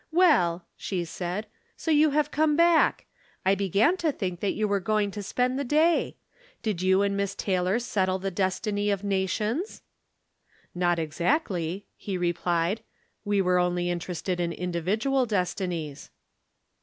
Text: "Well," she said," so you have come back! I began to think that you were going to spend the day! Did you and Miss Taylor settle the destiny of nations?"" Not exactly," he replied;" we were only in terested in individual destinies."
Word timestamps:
"Well," 0.25 0.65
she 0.75 1.05
said," 1.05 1.45
so 1.77 1.91
you 1.91 2.09
have 2.09 2.31
come 2.31 2.55
back! 2.55 3.05
I 3.45 3.53
began 3.53 3.97
to 3.97 4.11
think 4.11 4.39
that 4.39 4.55
you 4.55 4.67
were 4.67 4.79
going 4.79 5.11
to 5.11 5.21
spend 5.21 5.59
the 5.59 5.63
day! 5.63 6.17
Did 6.63 6.81
you 6.81 7.03
and 7.03 7.15
Miss 7.15 7.35
Taylor 7.35 7.77
settle 7.77 8.17
the 8.17 8.31
destiny 8.31 8.89
of 8.89 9.03
nations?"" 9.03 9.83
Not 10.73 10.97
exactly," 10.97 11.85
he 11.95 12.17
replied;" 12.17 12.81
we 13.25 13.43
were 13.43 13.59
only 13.59 13.91
in 13.91 13.99
terested 13.99 14.39
in 14.39 14.51
individual 14.51 15.27
destinies." 15.27 16.09